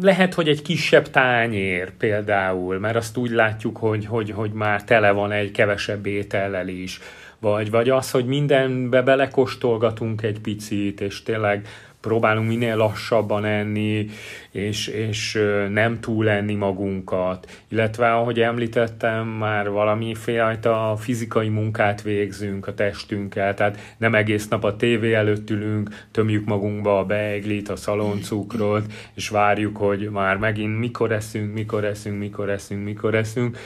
lehet, 0.00 0.34
hogy 0.34 0.48
egy 0.48 0.62
kisebb 0.62 1.10
tányér 1.10 1.90
például, 1.90 2.78
mert 2.78 2.96
azt 2.96 3.16
úgy 3.16 3.30
látjuk, 3.30 3.76
hogy, 3.76 4.06
hogy, 4.06 4.30
hogy 4.30 4.52
már 4.52 4.84
tele 4.84 5.10
van 5.10 5.32
egy 5.32 5.50
kevesebb 5.50 6.06
étellel 6.06 6.68
is, 6.68 7.00
vagy, 7.38 7.70
vagy 7.70 7.88
az, 7.88 8.10
hogy 8.10 8.26
mindenbe 8.26 9.02
belekostolgatunk 9.02 10.22
egy 10.22 10.40
picit, 10.40 11.00
és 11.00 11.22
tényleg 11.22 11.66
próbálunk 12.00 12.48
minél 12.48 12.76
lassabban 12.76 13.44
enni, 13.44 14.06
és, 14.50 14.86
és 14.86 15.38
nem 15.72 16.00
túl 16.00 16.28
enni 16.28 16.54
magunkat. 16.54 17.62
Illetve, 17.68 18.14
ahogy 18.14 18.40
említettem, 18.40 19.26
már 19.26 19.70
valami 19.70 20.14
fajta 20.14 20.96
fizikai 20.98 21.48
munkát 21.48 22.02
végzünk 22.02 22.66
a 22.66 22.74
testünkkel, 22.74 23.54
tehát 23.54 23.94
nem 23.96 24.14
egész 24.14 24.48
nap 24.48 24.64
a 24.64 24.76
tévé 24.76 25.14
előtt 25.14 25.50
ülünk, 25.50 26.06
tömjük 26.10 26.44
magunkba 26.44 26.98
a 26.98 27.04
beiglit, 27.04 27.68
a 27.68 27.76
szaloncukrot, 27.76 28.92
és 29.14 29.28
várjuk, 29.28 29.76
hogy 29.76 30.10
már 30.10 30.36
megint 30.36 30.78
mikor 30.78 31.12
eszünk, 31.12 31.54
mikor 31.54 31.84
eszünk, 31.84 32.18
mikor 32.18 32.50
eszünk, 32.50 32.84
mikor 32.84 33.14
eszünk 33.14 33.58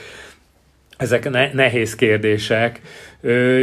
ezek 0.97 1.29
ne- 1.29 1.53
nehéz 1.53 1.95
kérdések. 1.95 2.81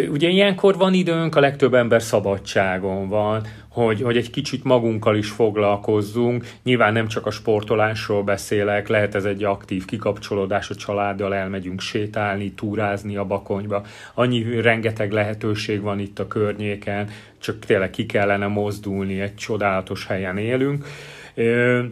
Ugye 0.08 0.28
ilyenkor 0.28 0.76
van 0.76 0.94
időnk, 0.94 1.36
a 1.36 1.40
legtöbb 1.40 1.74
ember 1.74 2.02
szabadságon 2.02 3.08
van, 3.08 3.46
hogy, 3.72 4.02
hogy 4.02 4.16
egy 4.16 4.30
kicsit 4.30 4.64
magunkkal 4.64 5.16
is 5.16 5.30
foglalkozzunk. 5.30 6.46
Nyilván 6.62 6.92
nem 6.92 7.08
csak 7.08 7.26
a 7.26 7.30
sportolásról 7.30 8.22
beszélek, 8.22 8.88
lehet 8.88 9.14
ez 9.14 9.24
egy 9.24 9.44
aktív 9.44 9.84
kikapcsolódás, 9.84 10.70
a 10.70 10.74
családdal 10.74 11.34
elmegyünk 11.34 11.80
sétálni, 11.80 12.52
túrázni 12.52 13.16
a 13.16 13.24
bakonyba. 13.24 13.82
Annyi 14.14 14.60
rengeteg 14.60 15.12
lehetőség 15.12 15.80
van 15.80 15.98
itt 15.98 16.18
a 16.18 16.26
környéken, 16.26 17.08
csak 17.38 17.58
tényleg 17.58 17.90
ki 17.90 18.06
kellene 18.06 18.46
mozdulni, 18.46 19.20
egy 19.20 19.34
csodálatos 19.34 20.06
helyen 20.06 20.38
élünk. 20.38 20.86
Ö, 21.34 21.82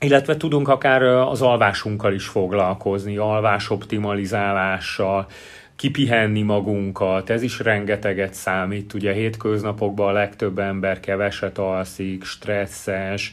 illetve 0.00 0.36
tudunk 0.36 0.68
akár 0.68 1.02
az 1.02 1.42
alvásunkkal 1.42 2.12
is 2.12 2.26
foglalkozni, 2.26 3.16
alvás 3.16 3.70
optimalizálással, 3.70 5.26
kipihenni 5.76 6.42
magunkat, 6.42 7.30
ez 7.30 7.42
is 7.42 7.58
rengeteget 7.58 8.34
számít. 8.34 8.94
Ugye 8.94 9.12
hétköznapokban 9.12 10.08
a 10.08 10.12
legtöbb 10.12 10.58
ember 10.58 11.00
keveset 11.00 11.58
alszik, 11.58 12.24
stresszes, 12.24 13.32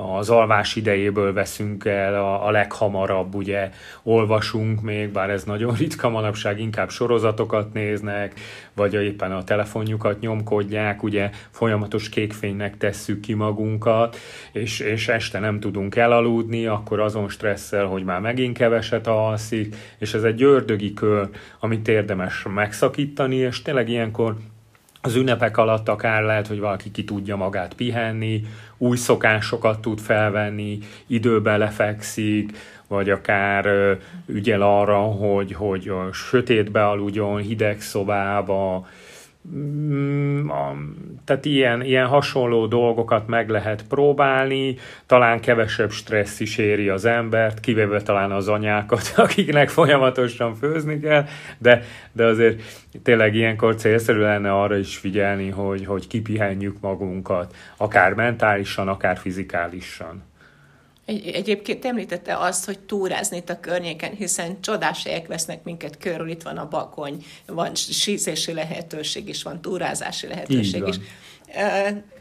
az 0.00 0.30
alvás 0.30 0.76
idejéből 0.76 1.32
veszünk 1.32 1.84
el 1.84 2.14
a, 2.14 2.46
a 2.46 2.50
leghamarabb, 2.50 3.34
ugye 3.34 3.70
olvasunk 4.02 4.82
még, 4.82 5.08
bár 5.08 5.30
ez 5.30 5.44
nagyon 5.44 5.74
ritka 5.74 6.08
manapság, 6.08 6.60
inkább 6.60 6.90
sorozatokat 6.90 7.72
néznek, 7.72 8.40
vagy 8.74 8.94
éppen 8.94 9.32
a 9.32 9.44
telefonjukat 9.44 10.20
nyomkodják, 10.20 11.02
ugye 11.02 11.30
folyamatos 11.50 12.08
kékfénynek 12.08 12.76
tesszük 12.76 13.20
ki 13.20 13.34
magunkat, 13.34 14.16
és, 14.52 14.80
és 14.80 15.08
este 15.08 15.38
nem 15.38 15.60
tudunk 15.60 15.96
elaludni, 15.96 16.66
akkor 16.66 17.00
azon 17.00 17.28
stresszel, 17.28 17.86
hogy 17.86 18.04
már 18.04 18.20
megint 18.20 18.56
keveset 18.56 19.06
alszik, 19.06 19.76
és 19.98 20.14
ez 20.14 20.22
egy 20.22 20.42
ördögi 20.42 20.94
kör, 20.94 21.28
amit 21.58 21.88
érdemes 21.88 22.46
megszakítani, 22.54 23.36
és 23.36 23.62
tényleg 23.62 23.88
ilyenkor 23.88 24.36
az 25.00 25.14
ünnepek 25.14 25.56
alatt 25.56 25.88
akár 25.88 26.22
lehet, 26.22 26.46
hogy 26.46 26.58
valaki 26.60 26.90
ki 26.90 27.04
tudja 27.04 27.36
magát 27.36 27.74
pihenni, 27.74 28.44
új 28.78 28.96
szokásokat 28.96 29.80
tud 29.80 30.00
felvenni, 30.00 30.78
időben 31.06 31.58
lefekszik, 31.58 32.56
vagy 32.88 33.10
akár 33.10 33.68
ügyel 34.26 34.62
arra, 34.62 34.98
hogy, 34.98 35.52
hogy 35.52 35.92
sötétbe 36.12 36.88
aludjon, 36.88 37.40
hideg 37.40 37.80
szobába, 37.80 38.86
tehát 41.24 41.44
ilyen, 41.44 41.82
ilyen 41.82 42.06
hasonló 42.06 42.66
dolgokat 42.66 43.26
meg 43.26 43.48
lehet 43.48 43.84
próbálni, 43.88 44.76
talán 45.06 45.40
kevesebb 45.40 45.90
stressz 45.90 46.40
is 46.40 46.58
éri 46.58 46.88
az 46.88 47.04
embert, 47.04 47.60
kivéve 47.60 48.02
talán 48.02 48.32
az 48.32 48.48
anyákat, 48.48 49.12
akiknek 49.16 49.68
folyamatosan 49.68 50.54
főzni 50.54 51.00
kell, 51.00 51.24
de, 51.58 51.82
de 52.12 52.24
azért 52.24 52.62
tényleg 53.02 53.34
ilyenkor 53.34 53.74
célszerű 53.74 54.18
lenne 54.18 54.52
arra 54.52 54.76
is 54.76 54.96
figyelni, 54.96 55.48
hogy, 55.48 55.86
hogy 55.86 56.06
kipihenjük 56.06 56.80
magunkat, 56.80 57.54
akár 57.76 58.14
mentálisan, 58.14 58.88
akár 58.88 59.18
fizikálisan. 59.18 60.29
Egy, 61.10 61.26
egyébként 61.26 61.84
említette 61.84 62.36
azt, 62.36 62.64
hogy 62.64 62.78
túrázni 62.78 63.36
itt 63.36 63.50
a 63.50 63.60
környéken, 63.60 64.14
hiszen 64.14 64.60
csodás 64.60 65.04
helyek 65.04 65.26
vesznek 65.26 65.62
minket 65.62 65.98
körül, 65.98 66.28
itt 66.28 66.42
van 66.42 66.56
a 66.56 66.68
bakony, 66.68 67.24
van 67.46 67.74
sízési 67.74 68.52
lehetőség 68.52 69.28
is, 69.28 69.42
van 69.42 69.60
túrázási 69.60 70.26
lehetőség 70.26 70.86
is 70.86 70.96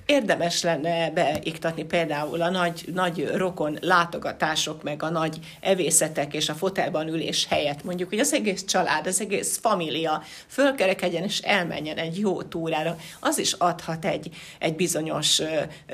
érdemes 0.09 0.63
lenne 0.63 1.11
beiktatni 1.11 1.83
például 1.83 2.41
a 2.41 2.49
nagy, 2.49 2.83
nagy 2.93 3.27
rokon 3.35 3.77
látogatások, 3.81 4.83
meg 4.83 5.03
a 5.03 5.09
nagy 5.09 5.39
evészetek 5.59 6.33
és 6.33 6.49
a 6.49 6.53
fotelban 6.53 7.07
ülés 7.07 7.47
helyett. 7.49 7.83
Mondjuk, 7.83 8.09
hogy 8.09 8.19
az 8.19 8.33
egész 8.33 8.65
család, 8.65 9.07
az 9.07 9.21
egész 9.21 9.59
família 9.61 10.23
fölkerekedjen 10.47 11.23
és 11.23 11.39
elmenjen 11.39 11.97
egy 11.97 12.19
jó 12.19 12.41
túrára. 12.41 12.97
Az 13.19 13.37
is 13.37 13.53
adhat 13.53 14.05
egy, 14.05 14.29
egy 14.59 14.75
bizonyos 14.75 15.41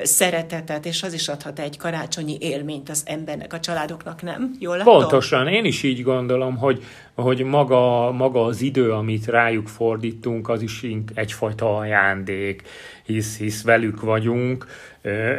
szeretetet, 0.03 0.85
és 0.85 1.03
az 1.03 1.13
is 1.13 1.27
adhat 1.27 1.59
egy 1.59 1.77
karácsonyi 1.77 2.37
élményt 2.39 2.89
az 2.89 3.03
embernek, 3.05 3.53
a 3.53 3.59
családoknak, 3.59 4.21
nem? 4.21 4.55
Jól 4.59 4.77
látom? 4.77 4.93
Pontosan, 4.93 5.47
én 5.47 5.65
is 5.65 5.83
így 5.83 6.03
gondolom, 6.03 6.57
hogy 6.57 6.83
hogy 7.15 7.43
maga, 7.43 8.11
maga 8.11 8.43
az 8.45 8.61
idő, 8.61 8.91
amit 8.91 9.25
rájuk 9.25 9.67
fordítunk, 9.67 10.49
az 10.49 10.61
is 10.61 10.85
egyfajta 11.13 11.77
ajándék, 11.77 12.61
hisz, 13.05 13.37
hisz 13.37 13.63
velük 13.63 14.01
vagyunk, 14.01 14.65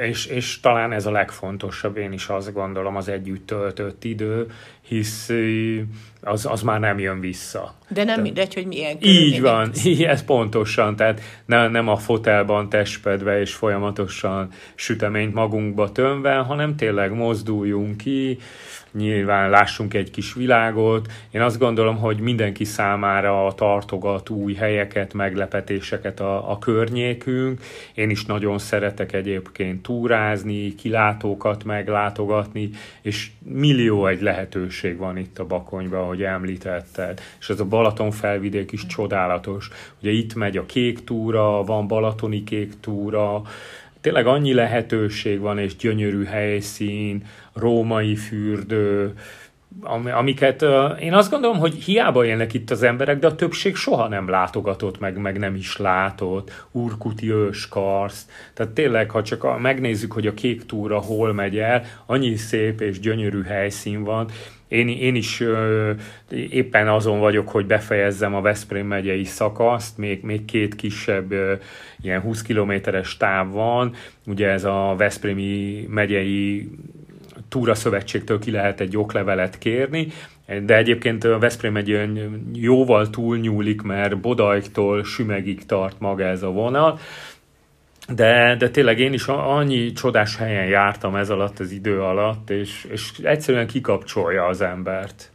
és, 0.03 0.27
és 0.27 0.61
talán 0.61 0.93
ez 0.93 1.07
a 1.07 1.11
legfontosabb, 1.11 1.97
én 1.97 2.13
is 2.13 2.27
azt 2.27 2.53
gondolom, 2.53 2.97
az 2.97 3.09
együtt 3.09 3.47
töltött 3.47 4.05
idő, 4.05 4.47
hisz 4.81 5.31
az, 6.21 6.47
az 6.47 6.63
már 6.63 6.81
nem 6.81 6.99
jön 6.99 7.21
vissza. 7.21 7.75
De 7.89 8.05
nem 8.05 8.21
mindegy, 8.21 8.55
hogy 8.55 8.67
milyen 8.67 8.97
Így 9.01 9.41
van, 9.41 9.71
így, 9.85 10.05
ez 10.05 10.25
pontosan, 10.25 10.97
tehát 10.97 11.21
ne, 11.45 11.69
nem 11.69 11.89
a 11.89 11.97
fotelban 11.97 12.69
testpedve 12.69 13.41
és 13.41 13.55
folyamatosan 13.55 14.49
süteményt 14.75 15.35
magunkba 15.35 15.93
tömve, 15.93 16.35
hanem 16.35 16.77
tényleg 16.77 17.13
mozduljunk 17.13 17.97
ki, 17.97 18.39
nyilván 18.93 19.51
lássunk 19.51 19.95
egy 19.95 20.11
kis 20.11 20.35
világot. 20.35 21.13
Én 21.31 21.41
azt 21.41 21.59
gondolom, 21.59 21.97
hogy 21.97 22.21
mindenki 22.21 22.65
számára 22.65 23.53
tartogat 23.57 24.29
új 24.29 24.55
helyeket, 24.55 25.15
meglepetéseket 25.15 26.21
a, 26.21 26.51
a 26.51 26.59
környékünk. 26.59 27.61
Én 27.95 28.11
is 28.11 28.25
nagyon 28.25 28.59
szeretek 28.59 29.13
egyébként 29.13 29.56
túrázni, 29.83 30.75
kilátókat 30.75 31.65
meglátogatni, 31.65 32.71
és 33.03 33.31
millió 33.43 34.07
egy 34.07 34.21
lehetőség 34.21 34.97
van 34.97 35.17
itt 35.17 35.39
a 35.39 35.47
Bakonyban, 35.47 36.01
ahogy 36.01 36.23
említetted. 36.23 37.21
És 37.39 37.49
ez 37.49 37.61
a 37.61 37.65
Balaton 37.65 38.11
felvidék 38.11 38.73
is 38.73 38.87
csodálatos. 38.87 39.69
Ugye 40.01 40.11
itt 40.11 40.35
megy 40.35 40.57
a 40.57 40.67
kék 40.67 41.05
túra, 41.05 41.63
van 41.63 41.87
balatoni 41.87 42.45
kék 42.45 42.81
túra, 42.81 43.43
tényleg 44.01 44.27
annyi 44.27 44.55
lehetőség 44.55 45.41
van, 45.41 45.59
és 45.59 45.77
gyönyörű 45.77 46.25
helyszín, 46.25 47.25
római 47.53 48.17
fürdő, 48.17 49.15
amiket 50.13 50.65
én 51.01 51.15
azt 51.15 51.31
gondolom, 51.31 51.59
hogy 51.59 51.75
hiába 51.75 52.25
élnek 52.25 52.55
itt 52.55 52.71
az 52.71 52.83
emberek, 52.83 53.19
de 53.19 53.27
a 53.27 53.35
többség 53.35 53.77
soha 53.77 54.09
nem 54.09 54.29
látogatott 54.29 55.01
meg, 55.01 55.17
meg 55.19 55.39
nem 55.39 55.55
is 55.55 55.77
látott. 55.77 56.67
Urkuti 56.71 57.33
őskarsz. 57.33 58.29
Tehát 58.55 58.73
tényleg, 58.73 59.11
ha 59.11 59.23
csak 59.23 59.61
megnézzük, 59.61 60.13
hogy 60.13 60.27
a 60.27 60.35
kék 60.35 60.67
túra 60.67 60.99
hol 60.99 61.33
megy 61.33 61.59
el, 61.59 61.83
annyi 62.07 62.37
szép 62.37 62.81
és 62.81 63.01
gyönyörű 63.01 63.43
helyszín 63.43 64.05
van, 64.05 64.31
én, 64.69 64.89
én 64.89 65.15
is 65.15 65.41
ö, 65.41 65.91
éppen 66.31 66.89
azon 66.89 67.19
vagyok, 67.19 67.49
hogy 67.49 67.67
befejezzem 67.67 68.35
a 68.35 68.41
Veszprém 68.41 68.87
megyei 68.87 69.25
szakaszt, 69.25 69.99
még, 69.99 70.23
még 70.23 70.45
két 70.45 70.75
kisebb 70.75 71.33
ö, 71.33 71.55
ilyen 72.03 72.21
20 72.21 72.43
kilométeres 72.43 73.17
táv 73.17 73.51
van, 73.51 73.95
ugye 74.27 74.49
ez 74.49 74.65
a 74.65 74.95
Veszprémi 74.97 75.87
megyei 75.91 76.71
Túra 77.57 77.75
Szövetségtől 77.75 78.39
ki 78.39 78.51
lehet 78.51 78.81
egy 78.81 78.97
oklevelet 78.97 79.59
kérni, 79.59 80.13
de 80.63 80.77
egyébként 80.77 81.25
a 81.25 81.39
Veszprém 81.39 81.77
egy 81.77 82.09
jóval 82.53 83.11
túlnyúlik, 83.11 83.83
mert 83.83 84.21
Bodajktól 84.21 85.05
Sümegig 85.05 85.67
tart 85.67 86.01
maga 86.01 86.25
ez 86.25 86.43
a 86.43 86.51
vonal, 86.51 86.99
de, 88.09 88.57
de 88.59 88.71
tényleg 88.71 88.99
én 88.99 89.13
is 89.13 89.27
annyi 89.27 89.93
csodás 89.93 90.37
helyen 90.37 90.67
jártam 90.67 91.15
ez 91.15 91.31
alatt 91.31 91.59
az 91.59 91.71
idő 91.71 92.03
alatt, 92.03 92.51
és, 92.51 92.87
és 92.91 93.11
egyszerűen 93.23 93.67
kikapcsolja 93.67 94.45
az 94.45 94.61
embert. 94.61 95.31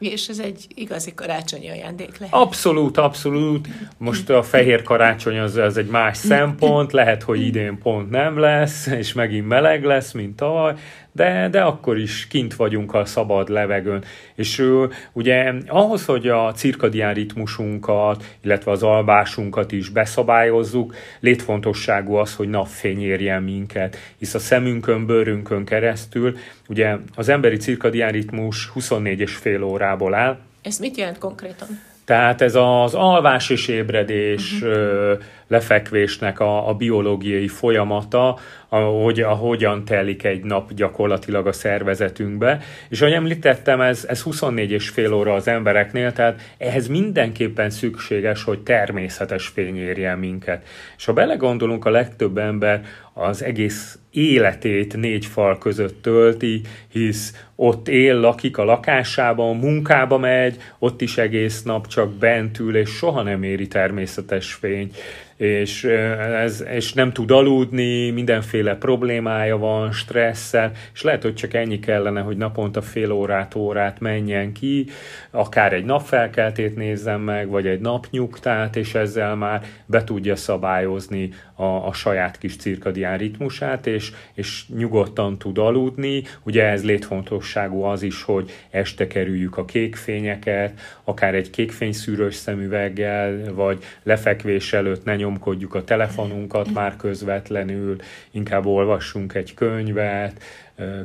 És 0.00 0.28
ez 0.28 0.38
egy 0.38 0.66
igazi 0.74 1.14
karácsonyi 1.14 1.70
ajándék 1.70 2.18
lehet. 2.18 2.34
Abszolút, 2.34 2.96
abszolút. 2.96 3.68
Most 3.98 4.30
a 4.30 4.42
fehér 4.42 4.82
karácsony 4.82 5.38
az, 5.38 5.56
az 5.56 5.76
egy 5.76 5.86
más 5.86 6.16
szempont, 6.16 6.92
lehet, 6.92 7.22
hogy 7.22 7.40
idén 7.40 7.78
pont 7.78 8.10
nem 8.10 8.38
lesz, 8.38 8.86
és 8.86 9.12
megint 9.12 9.48
meleg 9.48 9.84
lesz, 9.84 10.12
mint 10.12 10.36
tavaly, 10.36 10.74
de, 11.12 11.48
de 11.48 11.60
akkor 11.62 11.98
is 11.98 12.26
kint 12.26 12.54
vagyunk 12.54 12.94
a 12.94 13.04
szabad 13.04 13.48
levegőn. 13.48 14.04
És 14.34 14.64
ugye 15.12 15.52
ahhoz, 15.66 16.04
hogy 16.04 16.28
a 16.28 16.52
cirkadián 16.52 17.14
ritmusunkat, 17.14 18.24
illetve 18.42 18.70
az 18.70 18.82
alvásunkat 18.82 19.72
is 19.72 19.88
beszabályozzuk, 19.88 20.94
létfontosságú 21.20 22.14
az, 22.14 22.34
hogy 22.34 22.48
napfény 22.48 23.02
érjen 23.02 23.42
minket, 23.42 23.96
hisz 24.18 24.34
a 24.34 24.38
szemünkön, 24.38 25.06
bőrünkön 25.06 25.64
keresztül, 25.64 26.36
ugye 26.68 26.96
az 27.14 27.28
emberi 27.28 27.56
cirkadián 27.56 28.12
ritmus 28.12 28.66
24 28.66 29.20
és 29.20 29.34
fél 29.34 29.62
órából 29.62 30.14
áll. 30.14 30.38
Ez 30.62 30.78
mit 30.78 30.96
jelent 30.96 31.18
konkrétan? 31.18 31.68
Tehát 32.10 32.40
ez 32.40 32.54
az 32.54 32.94
alvás 32.94 33.50
és 33.50 33.68
ébredés 33.68 34.62
uh-huh. 34.62 35.18
lefekvésnek 35.48 36.40
a, 36.40 36.68
a 36.68 36.74
biológiai 36.74 37.48
folyamata, 37.48 38.38
ahogy, 38.68 39.20
ahogyan 39.20 39.84
telik 39.84 40.24
egy 40.24 40.44
nap 40.44 40.72
gyakorlatilag 40.72 41.46
a 41.46 41.52
szervezetünkbe. 41.52 42.60
És 42.88 43.00
ahogy 43.00 43.12
említettem, 43.12 43.80
ez, 43.80 44.04
ez 44.08 44.20
24 44.20 44.70
és 44.70 44.88
fél 44.88 45.12
óra 45.12 45.34
az 45.34 45.48
embereknél, 45.48 46.12
tehát 46.12 46.40
ehhez 46.58 46.88
mindenképpen 46.88 47.70
szükséges, 47.70 48.44
hogy 48.44 48.58
természetes 48.58 49.46
fény 49.46 49.76
érjen 49.76 50.18
minket. 50.18 50.66
És 50.96 51.04
ha 51.04 51.12
belegondolunk, 51.12 51.84
a 51.84 51.90
legtöbb 51.90 52.38
ember 52.38 52.82
az 53.20 53.42
egész 53.42 53.98
életét 54.10 54.96
négy 54.96 55.26
fal 55.26 55.58
között 55.58 56.02
tölti, 56.02 56.60
hisz 56.92 57.46
ott 57.54 57.88
él, 57.88 58.20
lakik 58.20 58.58
a 58.58 58.64
lakásában, 58.64 59.56
munkába 59.56 60.18
megy, 60.18 60.56
ott 60.78 61.00
is 61.00 61.18
egész 61.18 61.62
nap 61.62 61.86
csak 61.86 62.12
bent 62.12 62.58
ül, 62.58 62.76
és 62.76 62.90
soha 62.90 63.22
nem 63.22 63.42
éri 63.42 63.66
természetes 63.66 64.52
fény 64.52 64.90
és, 65.40 65.84
ez, 65.84 66.64
és 66.70 66.92
nem 66.92 67.12
tud 67.12 67.30
aludni, 67.30 68.10
mindenféle 68.10 68.74
problémája 68.76 69.58
van, 69.58 69.92
stresszel, 69.92 70.72
és 70.92 71.02
lehet, 71.02 71.22
hogy 71.22 71.34
csak 71.34 71.54
ennyi 71.54 71.78
kellene, 71.78 72.20
hogy 72.20 72.36
naponta 72.36 72.82
fél 72.82 73.10
órát, 73.10 73.54
órát 73.54 74.00
menjen 74.00 74.52
ki, 74.52 74.86
akár 75.30 75.72
egy 75.72 75.84
napfelkeltét 75.84 76.76
nézzen 76.76 77.20
meg, 77.20 77.48
vagy 77.48 77.66
egy 77.66 77.80
napnyugtát, 77.80 78.76
és 78.76 78.94
ezzel 78.94 79.34
már 79.34 79.62
be 79.86 80.04
tudja 80.04 80.36
szabályozni 80.36 81.30
a, 81.54 81.86
a 81.86 81.92
saját 81.92 82.38
kis 82.38 82.56
cirkadián 82.56 83.18
ritmusát, 83.18 83.86
és, 83.86 84.12
és 84.34 84.64
nyugodtan 84.68 85.38
tud 85.38 85.58
aludni. 85.58 86.22
Ugye 86.42 86.64
ez 86.64 86.84
létfontosságú 86.84 87.82
az 87.82 88.02
is, 88.02 88.22
hogy 88.22 88.50
este 88.70 89.06
kerüljük 89.06 89.56
a 89.56 89.64
kékfényeket, 89.64 90.80
akár 91.04 91.34
egy 91.34 91.50
kékfényszűrős 91.50 92.34
szemüveggel, 92.34 93.54
vagy 93.54 93.84
lefekvés 94.02 94.72
előtt 94.72 95.04
ne 95.04 95.14
nyomkodjuk 95.30 95.74
a 95.74 95.84
telefonunkat 95.84 96.72
már 96.72 96.96
közvetlenül, 96.96 97.96
inkább 98.30 98.66
olvassunk 98.66 99.34
egy 99.34 99.54
könyvet, 99.54 100.42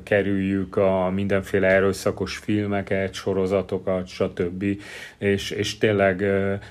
kerüljük 0.04 0.78
a 0.78 1.10
mindenféle 1.14 1.68
erőszakos 1.68 2.38
filmeket, 2.38 3.14
sorozatokat, 3.14 4.08
stb. 4.08 4.66
És, 5.18 5.52
és 5.52 5.78
tényleg 5.78 6.24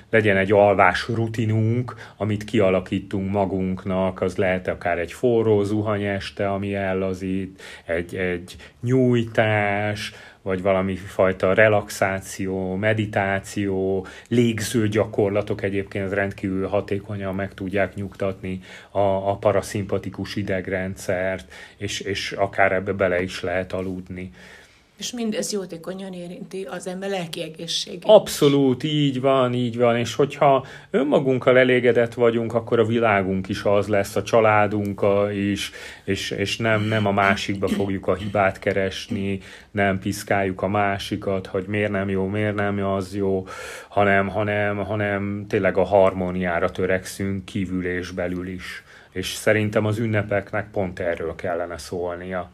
legyen 0.09 0.37
egy 0.37 0.51
alvás 0.51 1.07
rutinunk, 1.07 1.95
amit 2.17 2.43
kialakítunk 2.43 3.31
magunknak, 3.31 4.21
az 4.21 4.35
lehet 4.35 4.67
akár 4.67 4.99
egy 4.99 5.11
forró 5.11 5.63
zuhany 5.63 6.03
este, 6.03 6.49
ami 6.49 6.75
ellazít, 6.75 7.61
egy, 7.85 8.15
egy 8.15 8.55
nyújtás, 8.81 10.13
vagy 10.45 10.61
valami 10.61 10.95
fajta 10.95 11.53
relaxáció, 11.53 12.75
meditáció, 12.75 14.05
légző 14.27 14.87
gyakorlatok 14.87 15.61
egyébként 15.61 16.13
rendkívül 16.13 16.67
hatékonyan 16.67 17.35
meg 17.35 17.53
tudják 17.53 17.95
nyugtatni 17.95 18.59
a, 18.91 18.99
a 18.99 19.35
paraszimpatikus 19.35 20.35
idegrendszert, 20.35 21.53
és, 21.77 21.99
és 21.99 22.31
akár 22.31 22.71
ebbe 22.71 22.91
bele 22.91 23.21
is 23.21 23.41
lehet 23.41 23.73
aludni. 23.73 24.31
És 24.97 25.11
mindez 25.11 25.51
jótékonyan 25.51 26.13
érinti 26.13 26.63
az 26.63 26.87
ember 26.87 27.09
lelki 27.09 27.41
egészségét. 27.41 28.03
Abszolút, 28.05 28.83
így 28.83 29.21
van, 29.21 29.53
így 29.53 29.77
van, 29.77 29.97
és 29.97 30.15
hogyha 30.15 30.65
önmagunkkal 30.91 31.57
elégedett 31.57 32.13
vagyunk, 32.13 32.53
akkor 32.53 32.79
a 32.79 32.85
világunk 32.85 33.49
is 33.49 33.63
az 33.63 33.87
lesz, 33.87 34.15
a 34.15 34.23
családunk 34.23 35.05
is, 35.33 35.71
és, 36.03 36.31
és 36.31 36.57
nem, 36.57 36.81
nem 36.81 37.05
a 37.05 37.11
másikba 37.11 37.67
fogjuk 37.67 38.07
a 38.07 38.15
hibát 38.15 38.59
keresni, 38.59 39.39
nem 39.71 39.99
piszkáljuk 39.99 40.61
a 40.61 40.67
másikat, 40.67 41.47
hogy 41.47 41.65
miért 41.67 41.91
nem 41.91 42.09
jó, 42.09 42.27
miért 42.27 42.55
nem 42.55 42.85
az 42.85 43.15
jó, 43.15 43.47
hanem, 43.87 44.27
hanem, 44.27 44.77
hanem 44.77 45.45
tényleg 45.49 45.77
a 45.77 45.83
harmóniára 45.83 46.71
törekszünk 46.71 47.45
kívül 47.45 47.85
és 47.85 48.11
belül 48.11 48.47
is. 48.47 48.83
És 49.11 49.33
szerintem 49.33 49.85
az 49.85 49.97
ünnepeknek 49.97 50.71
pont 50.71 50.99
erről 50.99 51.35
kellene 51.35 51.77
szólnia 51.77 52.51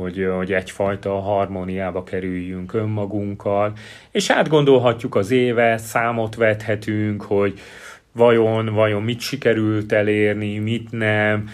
hogy, 0.00 0.28
hogy 0.36 0.52
egyfajta 0.52 1.20
harmóniába 1.20 2.02
kerüljünk 2.02 2.74
önmagunkkal, 2.74 3.72
és 4.10 4.30
átgondolhatjuk 4.30 5.14
az 5.14 5.30
évet, 5.30 5.78
számot 5.78 6.34
vethetünk, 6.34 7.22
hogy 7.22 7.60
vajon, 8.12 8.66
vajon 8.66 9.02
mit 9.02 9.20
sikerült 9.20 9.92
elérni, 9.92 10.58
mit 10.58 10.90
nem, 10.90 11.48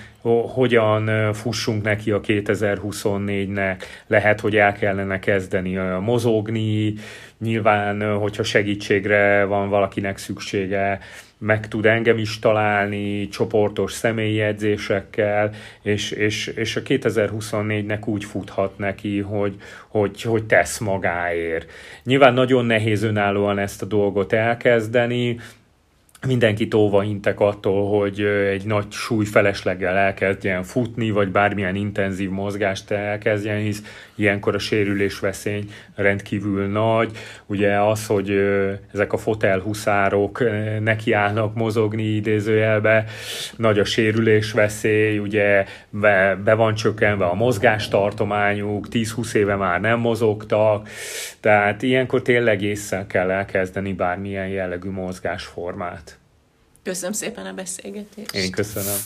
hogyan 0.53 1.33
fussunk 1.33 1.83
neki 1.83 2.11
a 2.11 2.21
2024-nek, 2.21 3.83
lehet, 4.07 4.41
hogy 4.41 4.57
el 4.57 4.73
kellene 4.73 5.19
kezdeni 5.19 5.75
mozogni, 6.01 6.95
nyilván, 7.39 8.17
hogyha 8.19 8.43
segítségre 8.43 9.45
van 9.45 9.69
valakinek 9.69 10.19
szüksége, 10.19 10.99
meg 11.39 11.69
tud 11.69 11.87
engem 11.87 12.19
is 12.19 12.39
találni 12.39 13.29
csoportos 13.29 13.93
személyi 13.93 14.41
edzésekkel, 14.41 15.51
és, 15.83 16.11
és, 16.11 16.47
és 16.47 16.77
a 16.77 16.83
2024-nek 16.83 18.05
úgy 18.05 18.25
futhat 18.25 18.79
neki, 18.79 19.21
hogy, 19.21 19.55
hogy, 19.89 20.23
hogy 20.23 20.45
tesz 20.45 20.79
magáért. 20.79 21.71
Nyilván 22.05 22.35
nagyon 22.35 22.65
nehéz 22.65 23.03
önállóan 23.03 23.59
ezt 23.59 23.83
a 23.83 23.87
dolgot 23.87 24.33
elkezdeni, 24.33 25.37
mindenkit 26.27 26.75
óva 26.75 27.03
intek 27.03 27.41
attól, 27.41 27.99
hogy 27.99 28.21
egy 28.25 28.65
nagy 28.65 28.93
súly 28.93 29.25
felesleggel 29.25 29.97
elkezdjen 29.97 30.63
futni, 30.63 31.11
vagy 31.11 31.29
bármilyen 31.29 31.75
intenzív 31.75 32.31
mozgást 32.31 32.91
elkezdjen, 32.91 33.59
hisz 33.59 33.83
ilyenkor 34.15 34.55
a 34.55 34.59
sérülés 34.59 35.19
veszély 35.19 35.65
rendkívül 35.95 36.67
nagy. 36.67 37.11
Ugye 37.47 37.81
az, 37.81 38.07
hogy 38.07 38.31
ezek 38.93 39.13
a 39.13 39.17
fotelhuszárok 39.17 40.43
nekiállnak 40.81 41.55
mozogni 41.55 42.03
idézőjelbe, 42.03 43.05
nagy 43.57 43.79
a 43.79 43.85
sérülés 43.85 44.53
veszély, 44.53 45.19
ugye 45.19 45.65
be, 45.91 46.39
be 46.45 46.55
van 46.55 46.75
csökkenve 46.75 47.25
a 47.25 47.35
mozgástartományuk, 47.35 48.87
10-20 48.91 49.35
éve 49.35 49.57
már 49.57 49.81
nem 49.81 49.99
mozogtak, 49.99 50.89
tehát 51.41 51.83
ilyenkor 51.83 52.23
tényleg 52.23 52.63
észre 52.63 53.05
kell 53.09 53.31
elkezdeni 53.31 53.93
bármilyen 53.93 54.49
jellegű 54.49 54.91
mozgásformát. 54.91 56.16
Köszönöm 56.87 57.13
szépen 57.13 57.47
a 57.47 57.53
beszélgetést. 57.53 58.35
Én 58.35 58.51
köszönöm. 58.51 58.97